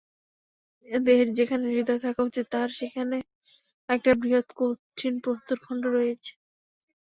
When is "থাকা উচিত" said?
2.05-2.45